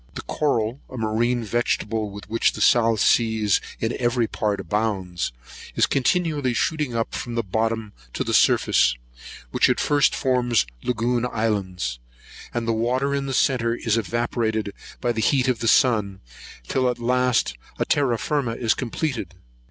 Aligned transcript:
The 0.15 0.23
coral, 0.23 0.81
a 0.89 0.97
marine 0.97 1.43
vegetable, 1.43 2.09
with 2.09 2.27
which 2.27 2.53
the 2.53 2.59
South 2.61 2.99
Seas 2.99 3.61
in 3.79 3.95
every 3.99 4.25
part 4.25 4.59
abounds, 4.59 5.31
is 5.75 5.85
continually 5.85 6.55
shooting 6.55 6.95
up 6.95 7.13
from 7.13 7.35
the 7.35 7.43
bottom 7.43 7.93
to 8.13 8.23
the 8.23 8.33
surface, 8.33 8.95
which 9.51 9.69
at 9.69 9.79
first 9.79 10.15
forms 10.15 10.65
lagoon 10.81 11.23
islands; 11.31 11.99
and 12.51 12.67
the 12.67 12.73
water 12.73 13.13
in 13.13 13.27
the 13.27 13.33
centre 13.35 13.75
is 13.75 13.95
evaporated 13.95 14.73
by 15.01 15.11
the 15.11 15.21
heat 15.21 15.47
of 15.47 15.59
the 15.59 15.67
sun, 15.67 16.19
till 16.67 16.89
at 16.89 16.97
last 16.97 17.53
a 17.77 17.85
terra 17.85 18.17
firma 18.17 18.55
is 18.55 18.73
completed. 18.73 19.35